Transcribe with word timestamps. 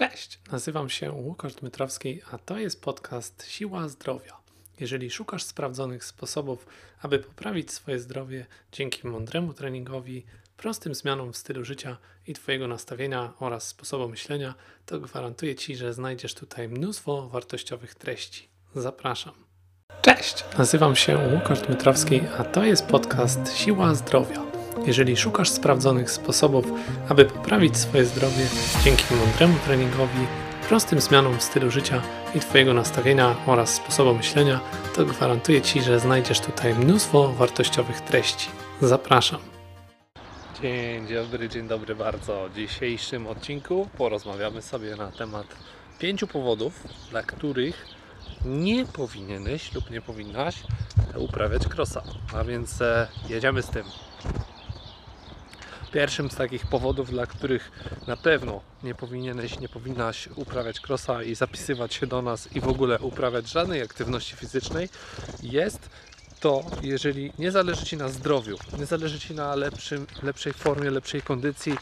Cześć, 0.00 0.38
nazywam 0.52 0.88
się 0.88 1.12
Łukasz 1.12 1.54
Dmytrowski, 1.54 2.20
a 2.30 2.38
to 2.38 2.58
jest 2.58 2.82
podcast 2.82 3.46
Siła 3.46 3.88
Zdrowia. 3.88 4.36
Jeżeli 4.80 5.10
szukasz 5.10 5.42
sprawdzonych 5.42 6.04
sposobów, 6.04 6.66
aby 7.02 7.18
poprawić 7.18 7.72
swoje 7.72 7.98
zdrowie 7.98 8.46
dzięki 8.72 9.08
mądremu 9.08 9.52
treningowi, 9.52 10.24
prostym 10.56 10.94
zmianom 10.94 11.32
w 11.32 11.36
stylu 11.36 11.64
życia 11.64 11.96
i 12.26 12.32
Twojego 12.34 12.68
nastawienia 12.68 13.32
oraz 13.40 13.66
sposobu 13.68 14.08
myślenia, 14.08 14.54
to 14.86 15.00
gwarantuję 15.00 15.54
Ci, 15.54 15.76
że 15.76 15.92
znajdziesz 15.92 16.34
tutaj 16.34 16.68
mnóstwo 16.68 17.28
wartościowych 17.28 17.94
treści. 17.94 18.48
Zapraszam. 18.74 19.34
Cześć, 20.02 20.44
nazywam 20.58 20.96
się 20.96 21.18
Łukasz 21.34 21.60
Dmytrowski, 21.60 22.20
a 22.38 22.44
to 22.44 22.64
jest 22.64 22.86
podcast 22.86 23.56
Siła 23.56 23.94
Zdrowia. 23.94 24.59
Jeżeli 24.86 25.16
szukasz 25.16 25.50
sprawdzonych 25.50 26.10
sposobów, 26.10 26.64
aby 27.08 27.24
poprawić 27.24 27.76
swoje 27.76 28.04
zdrowie 28.04 28.46
dzięki 28.84 29.14
mądremu 29.14 29.54
treningowi, 29.64 30.26
prostym 30.68 31.00
zmianom 31.00 31.38
w 31.38 31.42
stylu 31.42 31.70
życia 31.70 32.02
i 32.34 32.40
Twojego 32.40 32.74
nastawienia 32.74 33.36
oraz 33.46 33.74
sposobu 33.74 34.14
myślenia, 34.14 34.60
to 34.96 35.04
gwarantuję 35.04 35.62
Ci, 35.62 35.82
że 35.82 36.00
znajdziesz 36.00 36.40
tutaj 36.40 36.74
mnóstwo 36.74 37.28
wartościowych 37.28 38.00
treści. 38.00 38.48
Zapraszam. 38.80 39.40
Dzień 40.62 41.06
dobry, 41.06 41.48
dzień 41.48 41.68
dobry 41.68 41.94
bardzo. 41.94 42.48
W 42.48 42.54
dzisiejszym 42.54 43.26
odcinku 43.26 43.88
porozmawiamy 43.98 44.62
sobie 44.62 44.96
na 44.96 45.12
temat 45.12 45.46
pięciu 45.98 46.26
powodów, 46.26 46.82
dla 47.10 47.22
których 47.22 47.86
nie 48.44 48.86
powinieneś 48.86 49.74
lub 49.74 49.90
nie 49.90 50.00
powinnaś 50.00 50.54
uprawiać 51.16 51.68
krosa. 51.68 52.02
A 52.34 52.44
więc 52.44 52.80
e, 52.80 53.08
jedziemy 53.28 53.62
z 53.62 53.70
tym. 53.70 53.84
Pierwszym 55.92 56.30
z 56.30 56.34
takich 56.34 56.66
powodów, 56.66 57.10
dla 57.10 57.26
których 57.26 57.70
na 58.06 58.16
pewno 58.16 58.60
nie 58.82 58.94
powinieneś, 58.94 59.60
nie 59.60 59.68
powinnaś 59.68 60.28
uprawiać 60.36 60.80
krosa 60.80 61.22
i 61.22 61.34
zapisywać 61.34 61.94
się 61.94 62.06
do 62.06 62.22
nas 62.22 62.52
i 62.52 62.60
w 62.60 62.68
ogóle 62.68 62.98
uprawiać 62.98 63.48
żadnej 63.48 63.82
aktywności 63.82 64.36
fizycznej, 64.36 64.88
jest 65.42 65.90
to, 66.40 66.64
jeżeli 66.82 67.32
nie 67.38 67.50
zależy 67.50 67.84
Ci 67.84 67.96
na 67.96 68.08
zdrowiu, 68.08 68.56
nie 68.78 68.86
zależy 68.86 69.20
Ci 69.20 69.34
na 69.34 69.54
lepszym, 69.54 70.06
lepszej 70.22 70.52
formie, 70.52 70.90
lepszej 70.90 71.22
kondycji, 71.22 71.74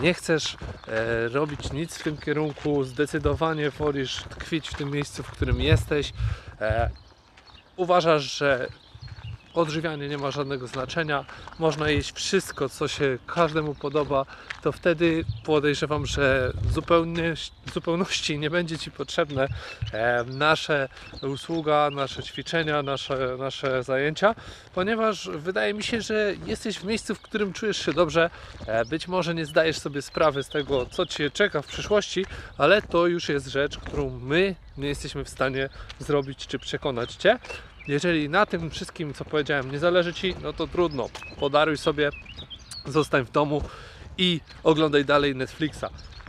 nie 0.00 0.14
chcesz 0.14 0.56
e, 0.88 1.28
robić 1.28 1.72
nic 1.72 1.96
w 1.96 2.02
tym 2.02 2.16
kierunku, 2.16 2.84
zdecydowanie 2.84 3.70
wolisz 3.70 4.22
tkwić 4.22 4.68
w 4.68 4.74
tym 4.74 4.90
miejscu, 4.90 5.22
w 5.22 5.30
którym 5.30 5.60
jesteś, 5.60 6.12
e, 6.60 6.90
uważasz, 7.76 8.38
że 8.38 8.68
odżywianie 9.56 10.08
nie 10.08 10.18
ma 10.18 10.30
żadnego 10.30 10.66
znaczenia, 10.66 11.24
można 11.58 11.90
jeść 11.90 12.12
wszystko, 12.12 12.68
co 12.68 12.88
się 12.88 13.18
każdemu 13.26 13.74
podoba, 13.74 14.26
to 14.62 14.72
wtedy 14.72 15.24
podejrzewam, 15.44 16.06
że 16.06 16.52
w 17.66 17.72
zupełności 17.72 18.38
nie 18.38 18.50
będzie 18.50 18.78
Ci 18.78 18.90
potrzebne 18.90 19.48
e, 19.92 20.24
nasze 20.24 20.88
usługa, 21.22 21.90
nasze 21.90 22.22
ćwiczenia, 22.22 22.82
nasze, 22.82 23.36
nasze 23.38 23.82
zajęcia, 23.82 24.34
ponieważ 24.74 25.28
wydaje 25.28 25.74
mi 25.74 25.82
się, 25.82 26.00
że 26.00 26.34
jesteś 26.46 26.78
w 26.78 26.84
miejscu, 26.84 27.14
w 27.14 27.20
którym 27.20 27.52
czujesz 27.52 27.86
się 27.86 27.92
dobrze. 27.92 28.30
E, 28.66 28.84
być 28.84 29.08
może 29.08 29.34
nie 29.34 29.46
zdajesz 29.46 29.78
sobie 29.78 30.02
sprawy 30.02 30.42
z 30.42 30.48
tego, 30.48 30.86
co 30.86 31.06
Cię 31.06 31.30
czeka 31.30 31.62
w 31.62 31.66
przyszłości, 31.66 32.26
ale 32.58 32.82
to 32.82 33.06
już 33.06 33.28
jest 33.28 33.46
rzecz, 33.46 33.78
którą 33.78 34.10
my 34.10 34.54
nie 34.78 34.88
jesteśmy 34.88 35.24
w 35.24 35.28
stanie 35.28 35.68
zrobić 35.98 36.46
czy 36.46 36.58
przekonać 36.58 37.14
Cię. 37.14 37.38
Jeżeli 37.88 38.28
na 38.28 38.46
tym 38.46 38.70
wszystkim, 38.70 39.14
co 39.14 39.24
powiedziałem, 39.24 39.72
nie 39.72 39.78
zależy 39.78 40.14
Ci, 40.14 40.34
no 40.42 40.52
to 40.52 40.66
trudno. 40.66 41.08
Podaruj 41.40 41.78
sobie, 41.78 42.10
zostań 42.86 43.24
w 43.24 43.30
domu 43.30 43.62
i 44.18 44.40
oglądaj 44.64 45.04
dalej 45.04 45.36
Netflixa. 45.36 45.84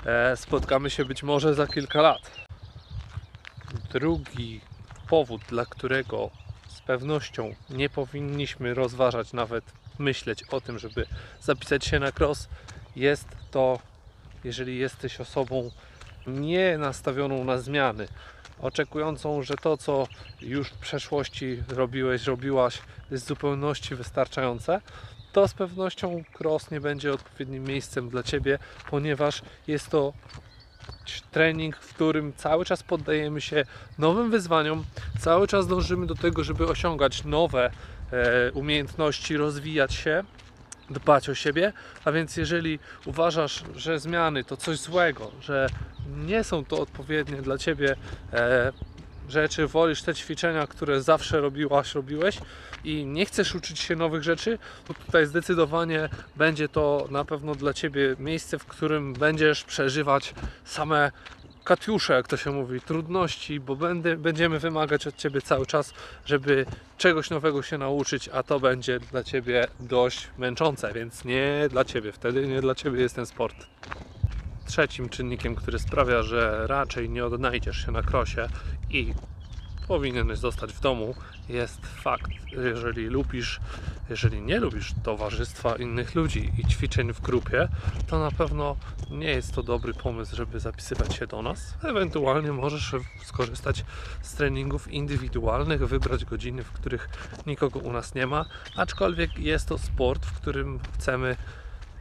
E, 0.05 0.37
spotkamy 0.37 0.89
się 0.89 1.05
być 1.05 1.23
może 1.23 1.53
za 1.53 1.67
kilka 1.67 2.01
lat. 2.01 2.31
Drugi 3.93 4.61
powód, 5.09 5.41
dla 5.49 5.65
którego 5.65 6.29
z 6.67 6.81
pewnością 6.81 7.55
nie 7.69 7.89
powinniśmy 7.89 8.73
rozważać, 8.73 9.33
nawet 9.33 9.63
myśleć 9.99 10.43
o 10.43 10.61
tym, 10.61 10.79
żeby 10.79 11.05
zapisać 11.41 11.85
się 11.85 11.99
na 11.99 12.11
cross, 12.19 12.49
jest 12.95 13.27
to, 13.51 13.79
jeżeli 14.43 14.77
jesteś 14.77 15.21
osobą 15.21 15.71
nie 16.27 16.77
nastawioną 16.77 17.43
na 17.43 17.57
zmiany, 17.57 18.07
oczekującą, 18.59 19.43
że 19.43 19.55
to, 19.55 19.77
co 19.77 20.07
już 20.41 20.69
w 20.69 20.77
przeszłości 20.77 21.63
robiłeś, 21.69 22.25
robiłaś, 22.25 22.81
jest 23.11 23.25
w 23.25 23.27
zupełności 23.27 23.95
wystarczające, 23.95 24.81
to 25.31 25.47
z 25.47 25.53
pewnością 25.53 26.23
cross 26.39 26.71
nie 26.71 26.81
będzie 26.81 27.13
odpowiednim 27.13 27.63
miejscem 27.63 28.09
dla 28.09 28.23
Ciebie, 28.23 28.59
ponieważ 28.89 29.41
jest 29.67 29.89
to 29.89 30.13
trening, 31.31 31.77
w 31.77 31.93
którym 31.93 32.33
cały 32.33 32.65
czas 32.65 32.83
poddajemy 32.83 33.41
się 33.41 33.65
nowym 33.97 34.31
wyzwaniom, 34.31 34.85
cały 35.19 35.47
czas 35.47 35.67
dążymy 35.67 36.05
do 36.05 36.15
tego, 36.15 36.43
żeby 36.43 36.67
osiągać 36.67 37.23
nowe 37.23 37.71
e, 38.11 38.51
umiejętności, 38.51 39.37
rozwijać 39.37 39.93
się, 39.93 40.23
dbać 40.89 41.29
o 41.29 41.35
siebie. 41.35 41.73
A 42.05 42.11
więc, 42.11 42.37
jeżeli 42.37 42.79
uważasz, 43.05 43.63
że 43.75 43.99
zmiany 43.99 44.43
to 44.43 44.57
coś 44.57 44.77
złego, 44.77 45.31
że 45.41 45.67
nie 46.07 46.43
są 46.43 46.65
to 46.65 46.79
odpowiednie 46.79 47.41
dla 47.41 47.57
ciebie 47.57 47.95
e, 48.33 48.71
rzeczy, 49.29 49.67
wolisz 49.67 50.01
te 50.01 50.15
ćwiczenia, 50.15 50.67
które 50.67 51.01
zawsze 51.01 51.41
robiłaś, 51.41 51.95
robiłeś 51.95 52.39
i 52.83 53.05
nie 53.05 53.25
chcesz 53.25 53.55
uczyć 53.55 53.79
się 53.79 53.95
nowych 53.95 54.23
rzeczy, 54.23 54.59
to 54.87 54.93
tutaj 54.93 55.25
zdecydowanie 55.25 56.09
będzie 56.35 56.69
to 56.69 57.07
na 57.11 57.25
pewno 57.25 57.55
dla 57.55 57.73
Ciebie 57.73 58.15
miejsce, 58.19 58.59
w 58.59 58.65
którym 58.65 59.13
będziesz 59.13 59.63
przeżywać 59.63 60.33
same 60.65 61.11
katiusze, 61.67 62.13
jak 62.13 62.27
to 62.27 62.37
się 62.37 62.51
mówi, 62.51 62.81
trudności, 62.81 63.59
bo 63.59 63.75
będę, 63.75 64.17
będziemy 64.17 64.59
wymagać 64.59 65.07
od 65.07 65.15
Ciebie 65.15 65.41
cały 65.41 65.65
czas, 65.65 65.93
żeby 66.25 66.65
czegoś 66.97 67.29
nowego 67.29 67.61
się 67.61 67.77
nauczyć, 67.77 68.29
a 68.33 68.43
to 68.43 68.59
będzie 68.59 68.99
dla 68.99 69.23
Ciebie 69.23 69.67
dość 69.79 70.27
męczące, 70.37 70.93
więc 70.93 71.25
nie 71.25 71.67
dla 71.69 71.85
Ciebie, 71.85 72.11
wtedy 72.11 72.47
nie 72.47 72.61
dla 72.61 72.75
Ciebie 72.75 73.01
jest 73.01 73.15
ten 73.15 73.25
sport. 73.25 73.55
Trzecim 74.67 75.09
czynnikiem, 75.09 75.55
który 75.55 75.79
sprawia, 75.79 76.23
że 76.23 76.67
raczej 76.67 77.09
nie 77.09 77.25
odnajdziesz 77.25 77.85
się 77.85 77.91
na 77.91 78.01
krosie 78.01 78.49
i 78.89 79.13
powinieneś 79.87 80.39
zostać 80.39 80.73
w 80.73 80.79
domu, 80.79 81.15
jest 81.49 81.85
fakt, 81.85 82.31
jeżeli 82.51 83.07
lubisz, 83.07 83.59
jeżeli 84.09 84.41
nie 84.41 84.59
lubisz 84.59 84.93
towarzystwa 85.03 85.75
innych 85.75 86.15
ludzi 86.15 86.51
i 86.57 86.67
ćwiczeń 86.67 87.13
w 87.13 87.21
grupie, 87.21 87.67
to 88.07 88.19
na 88.19 88.31
pewno 88.31 88.75
nie 89.11 89.29
jest 89.29 89.55
to 89.55 89.63
dobry 89.63 89.93
pomysł, 89.93 90.35
żeby 90.35 90.59
zapisywać 90.59 91.15
się 91.15 91.27
do 91.27 91.41
nas. 91.41 91.73
Ewentualnie 91.83 92.51
możesz 92.51 92.95
skorzystać 93.23 93.85
z 94.21 94.33
treningów 94.33 94.87
indywidualnych, 94.87 95.87
wybrać 95.87 96.25
godziny, 96.25 96.63
w 96.63 96.71
których 96.71 97.09
nikogo 97.45 97.79
u 97.79 97.91
nas 97.91 98.15
nie 98.15 98.27
ma, 98.27 98.45
aczkolwiek 98.75 99.39
jest 99.39 99.67
to 99.67 99.77
sport, 99.77 100.25
w 100.25 100.33
którym 100.33 100.79
chcemy 100.93 101.37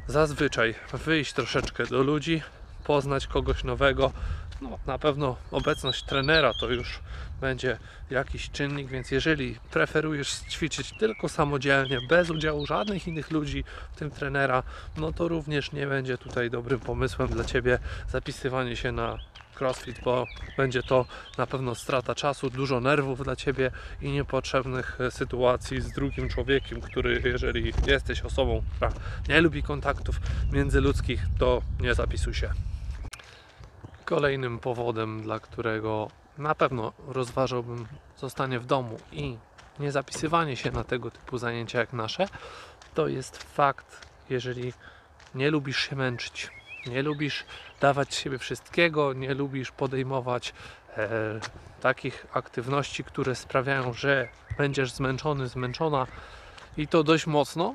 zazwyczaj 0.09 0.75
wyjść 0.93 1.33
troszeczkę 1.33 1.87
do 1.87 2.03
ludzi, 2.03 2.43
poznać 2.85 3.27
kogoś 3.27 3.65
nowego. 3.65 4.13
No, 4.61 4.79
na 4.87 4.99
pewno 4.99 5.37
obecność 5.51 6.05
trenera 6.05 6.53
to 6.61 6.71
już 6.71 7.01
będzie 7.41 7.79
jakiś 8.11 8.51
czynnik, 8.51 8.89
więc 8.89 9.11
jeżeli 9.11 9.59
preferujesz 9.71 10.31
ćwiczyć 10.51 10.99
tylko 10.99 11.29
samodzielnie, 11.29 11.99
bez 12.09 12.31
udziału 12.31 12.67
żadnych 12.67 13.09
innych 13.09 13.31
ludzi, 13.31 13.65
w 13.93 13.99
tym 13.99 14.11
trenera, 14.11 14.63
no 14.97 15.13
to 15.13 15.29
również 15.29 15.73
nie 15.73 15.87
będzie 15.87 16.19
tutaj 16.19 16.51
dobrym 16.51 16.81
pomysłem 16.81 17.29
dla 17.29 17.45
Ciebie 17.45 17.79
zapisywanie 18.09 18.77
się 18.77 18.93
na 18.93 19.19
crossfit, 19.61 20.01
bo 20.05 20.27
będzie 20.57 20.83
to 20.83 21.07
na 21.39 21.47
pewno 21.47 21.75
strata 21.75 22.15
czasu, 22.15 22.51
dużo 22.51 22.81
nerwów 22.81 23.25
dla 23.25 23.37
Ciebie 23.37 23.71
i 24.03 24.11
niepotrzebnych 24.11 25.01
e, 25.01 25.11
sytuacji 25.11 25.81
z 25.81 25.93
drugim 25.93 26.29
człowiekiem, 26.29 26.81
który 26.81 27.23
jeżeli 27.25 27.73
jesteś 27.87 28.23
osobą, 28.23 28.63
która 28.77 28.93
nie 29.29 29.41
lubi 29.41 29.63
kontaktów 29.63 30.21
międzyludzkich, 30.53 31.23
to 31.39 31.63
nie 31.81 31.95
zapisuj 31.95 32.35
się. 32.35 32.51
Kolejnym 34.05 34.59
powodem, 34.59 35.23
dla 35.23 35.41
którego 35.41 36.09
na 36.39 36.55
pewno 36.55 36.93
rozważałbym 37.09 37.87
zostanie 38.17 38.59
w 38.59 38.67
domu 38.67 38.99
i 39.13 39.37
nie 39.81 39.93
zapisywanie 39.93 40.57
się 40.57 40.71
na 40.71 40.85
tego 40.85 41.11
typu 41.11 41.39
zajęcia 41.39 41.79
jak 41.79 41.93
nasze, 41.93 42.29
to 42.95 43.09
jest 43.09 43.43
fakt, 43.43 44.07
jeżeli 44.31 44.73
nie 45.35 45.51
lubisz 45.51 45.89
się 45.89 45.97
męczyć, 45.97 46.51
nie 46.87 47.03
lubisz 47.03 47.45
dawać 47.81 48.15
siebie 48.15 48.39
wszystkiego, 48.39 49.13
nie 49.13 49.35
lubisz 49.35 49.71
podejmować 49.71 50.55
e, 50.97 51.09
takich 51.81 52.27
aktywności, 52.33 53.05
które 53.05 53.35
sprawiają, 53.35 53.93
że 53.93 54.29
będziesz 54.59 54.93
zmęczony, 54.93 55.49
zmęczona 55.49 56.07
i 56.77 56.89
to 56.89 57.03
dość 57.03 57.27
mocno, 57.27 57.75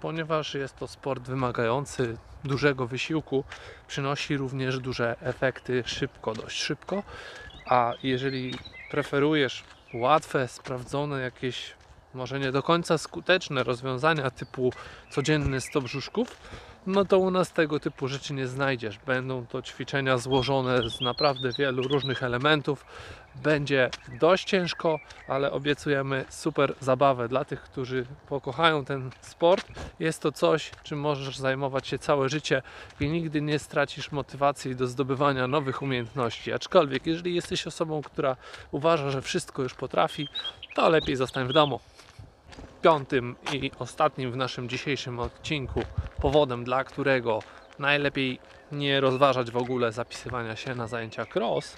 ponieważ 0.00 0.54
jest 0.54 0.76
to 0.76 0.88
sport 0.88 1.22
wymagający 1.22 2.16
dużego 2.44 2.86
wysiłku, 2.86 3.44
przynosi 3.88 4.36
również 4.36 4.78
duże 4.78 5.16
efekty 5.20 5.82
szybko, 5.86 6.34
dość 6.34 6.62
szybko. 6.62 7.02
A 7.66 7.92
jeżeli 8.02 8.54
preferujesz 8.90 9.64
łatwe, 9.94 10.48
sprawdzone 10.48 11.20
jakieś 11.20 11.74
może 12.14 12.40
nie 12.40 12.52
do 12.52 12.62
końca 12.62 12.98
skuteczne 12.98 13.64
rozwiązania 13.64 14.30
typu 14.30 14.72
codzienny 15.10 15.60
stop 15.60 15.84
brzuszków, 15.84 16.36
no 16.88 17.04
to 17.04 17.18
u 17.18 17.30
nas 17.30 17.52
tego 17.52 17.80
typu 17.80 18.08
rzeczy 18.08 18.34
nie 18.34 18.46
znajdziesz. 18.46 18.98
Będą 19.06 19.46
to 19.46 19.62
ćwiczenia 19.62 20.18
złożone 20.18 20.90
z 20.90 21.00
naprawdę 21.00 21.50
wielu 21.58 21.82
różnych 21.82 22.22
elementów. 22.22 22.84
Będzie 23.42 23.90
dość 24.20 24.44
ciężko, 24.44 24.98
ale 25.28 25.52
obiecujemy 25.52 26.24
super 26.28 26.74
zabawę 26.80 27.28
dla 27.28 27.44
tych, 27.44 27.62
którzy 27.62 28.06
pokochają 28.28 28.84
ten 28.84 29.10
sport. 29.20 29.66
Jest 30.00 30.22
to 30.22 30.32
coś, 30.32 30.70
czym 30.82 31.00
możesz 31.00 31.36
zajmować 31.36 31.88
się 31.88 31.98
całe 31.98 32.28
życie 32.28 32.62
i 33.00 33.08
nigdy 33.08 33.42
nie 33.42 33.58
stracisz 33.58 34.12
motywacji 34.12 34.76
do 34.76 34.86
zdobywania 34.86 35.46
nowych 35.46 35.82
umiejętności. 35.82 36.52
Aczkolwiek, 36.52 37.06
jeżeli 37.06 37.34
jesteś 37.34 37.66
osobą, 37.66 38.02
która 38.02 38.36
uważa, 38.70 39.10
że 39.10 39.22
wszystko 39.22 39.62
już 39.62 39.74
potrafi, 39.74 40.28
to 40.74 40.88
lepiej 40.88 41.16
zostań 41.16 41.48
w 41.48 41.52
domu 41.52 41.80
piątym 42.82 43.36
i 43.52 43.70
ostatnim 43.78 44.32
w 44.32 44.36
naszym 44.36 44.68
dzisiejszym 44.68 45.18
odcinku 45.20 45.82
powodem, 46.20 46.64
dla 46.64 46.84
którego 46.84 47.42
najlepiej 47.78 48.40
nie 48.72 49.00
rozważać 49.00 49.50
w 49.50 49.56
ogóle 49.56 49.92
zapisywania 49.92 50.56
się 50.56 50.74
na 50.74 50.86
zajęcia 50.86 51.26
cross, 51.34 51.76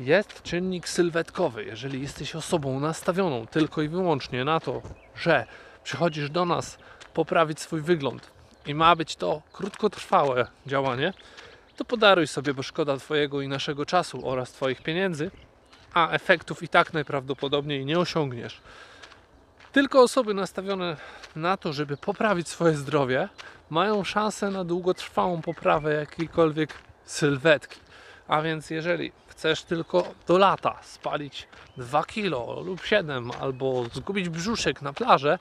jest 0.00 0.42
czynnik 0.42 0.88
sylwetkowy. 0.88 1.64
Jeżeli 1.64 2.02
jesteś 2.02 2.34
osobą 2.34 2.80
nastawioną 2.80 3.46
tylko 3.46 3.82
i 3.82 3.88
wyłącznie 3.88 4.44
na 4.44 4.60
to, 4.60 4.82
że 5.16 5.46
przychodzisz 5.84 6.30
do 6.30 6.44
nas 6.44 6.78
poprawić 7.14 7.60
swój 7.60 7.80
wygląd 7.80 8.30
i 8.66 8.74
ma 8.74 8.96
być 8.96 9.16
to 9.16 9.42
krótkotrwałe 9.52 10.46
działanie, 10.66 11.12
to 11.76 11.84
podaruj 11.84 12.26
sobie, 12.26 12.54
bo 12.54 12.62
szkoda 12.62 12.96
Twojego 12.96 13.40
i 13.40 13.48
naszego 13.48 13.86
czasu 13.86 14.28
oraz 14.28 14.52
Twoich 14.52 14.82
pieniędzy, 14.82 15.30
a 15.94 16.10
efektów 16.10 16.62
i 16.62 16.68
tak 16.68 16.92
najprawdopodobniej 16.92 17.86
nie 17.86 17.98
osiągniesz. 17.98 18.60
Tylko 19.72 20.02
osoby 20.02 20.34
nastawione 20.34 20.96
na 21.36 21.56
to, 21.56 21.72
żeby 21.72 21.96
poprawić 21.96 22.48
swoje 22.48 22.74
zdrowie, 22.74 23.28
mają 23.70 24.04
szansę 24.04 24.50
na 24.50 24.64
długotrwałą 24.64 25.42
poprawę 25.42 25.94
jakiejkolwiek 25.94 26.74
sylwetki. 27.04 27.80
A 28.28 28.42
więc 28.42 28.70
jeżeli 28.70 29.12
chcesz 29.26 29.62
tylko 29.62 30.14
do 30.26 30.38
lata 30.38 30.78
spalić 30.82 31.48
2 31.76 32.04
kg 32.04 32.64
lub 32.66 32.84
7 32.84 33.30
albo 33.40 33.84
zgubić 33.92 34.28
brzuszek 34.28 34.82
na 34.82 34.92
plażę, 34.92 35.38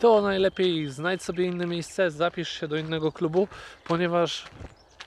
to 0.00 0.22
najlepiej 0.22 0.88
znajdź 0.88 1.22
sobie 1.22 1.44
inne 1.44 1.66
miejsce, 1.66 2.10
zapisz 2.10 2.60
się 2.60 2.68
do 2.68 2.76
innego 2.76 3.12
klubu, 3.12 3.48
ponieważ 3.84 4.44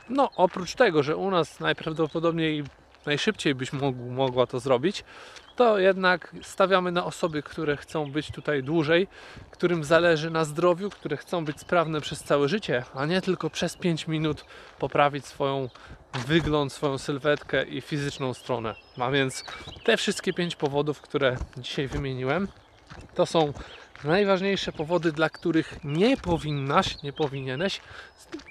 no 0.09 0.29
oprócz 0.35 0.75
tego, 0.75 1.03
że 1.03 1.17
u 1.17 1.31
nas 1.31 1.59
najprawdopodobniej 1.59 2.63
najszybciej 3.05 3.55
byś 3.55 3.73
mógł, 3.73 4.09
mogła 4.09 4.47
to 4.47 4.59
zrobić, 4.59 5.03
to 5.55 5.79
jednak 5.79 6.35
stawiamy 6.41 6.91
na 6.91 7.05
osoby, 7.05 7.43
które 7.43 7.77
chcą 7.77 8.11
być 8.11 8.31
tutaj 8.31 8.63
dłużej, 8.63 9.07
którym 9.51 9.83
zależy 9.83 10.29
na 10.29 10.45
zdrowiu, 10.45 10.89
które 10.89 11.17
chcą 11.17 11.45
być 11.45 11.59
sprawne 11.59 12.01
przez 12.01 12.23
całe 12.23 12.49
życie, 12.49 12.83
a 12.95 13.05
nie 13.05 13.21
tylko 13.21 13.49
przez 13.49 13.77
5 13.77 14.07
minut 14.07 14.45
poprawić 14.79 15.25
swoją 15.25 15.69
wygląd, 16.27 16.73
swoją 16.73 16.97
sylwetkę 16.97 17.63
i 17.63 17.81
fizyczną 17.81 18.33
stronę. 18.33 18.75
A 18.99 19.11
więc 19.11 19.43
te 19.83 19.97
wszystkie 19.97 20.33
5 20.33 20.55
powodów, 20.55 21.01
które 21.01 21.37
dzisiaj 21.57 21.87
wymieniłem, 21.87 22.47
to 23.15 23.25
są 23.25 23.53
najważniejsze 24.03 24.71
powody, 24.71 25.11
dla 25.11 25.29
których 25.29 25.79
nie 25.83 26.17
powinnaś, 26.17 27.03
nie 27.03 27.13
powinieneś 27.13 27.81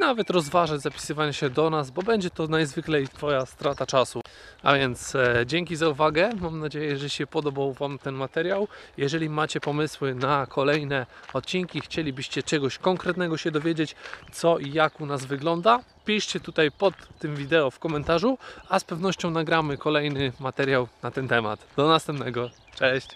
nawet 0.00 0.31
rozważać 0.31 0.81
zapisywania 0.81 1.32
się 1.32 1.50
do 1.50 1.70
nas, 1.70 1.90
bo 1.90 2.02
będzie 2.02 2.31
to 2.31 2.46
najzwyklej 2.46 3.08
Twoja 3.08 3.46
strata 3.46 3.87
czasu. 3.87 4.21
A 4.62 4.75
więc 4.75 5.14
e, 5.14 5.44
dzięki 5.47 5.76
za 5.76 5.88
uwagę. 5.88 6.31
Mam 6.41 6.61
nadzieję, 6.61 6.97
że 6.97 7.11
się 7.11 7.26
podobał 7.26 7.73
Wam 7.73 7.99
ten 7.99 8.14
materiał. 8.14 8.69
Jeżeli 8.97 9.31
macie 9.31 9.61
pomysły 9.61 10.14
na 10.14 10.47
kolejne 10.47 11.06
odcinki, 11.32 11.81
chcielibyście 11.81 12.43
czegoś 12.43 12.79
konkretnego 12.79 13.37
się 13.37 13.50
dowiedzieć, 13.50 13.94
co 14.32 14.59
i 14.59 14.73
jak 14.73 15.00
u 15.00 15.06
nas 15.06 15.25
wygląda, 15.25 15.81
piszcie 16.05 16.41
tutaj 16.41 16.70
pod 16.70 16.94
tym 17.19 17.37
wideo 17.37 17.70
w 17.70 17.79
komentarzu, 17.79 18.38
a 18.69 18.79
z 18.79 18.85
pewnością 18.85 19.31
nagramy 19.31 19.79
kolejny 19.79 20.32
materiał 20.41 20.88
na 21.03 21.11
ten 21.11 21.29
temat. 21.29 21.67
Do 21.76 21.88
następnego. 21.88 22.50
Cześć! 22.75 23.09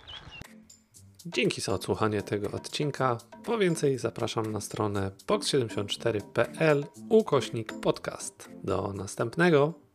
Dzięki 1.26 1.60
za 1.60 1.72
odsłuchanie 1.72 2.22
tego 2.22 2.50
odcinka. 2.50 3.18
Po 3.44 3.58
więcej 3.58 3.98
zapraszam 3.98 4.52
na 4.52 4.60
stronę 4.60 5.10
box74.pl 5.26 6.84
ukośnik 7.08 7.72
podcast. 7.80 8.50
Do 8.64 8.92
następnego. 8.92 9.85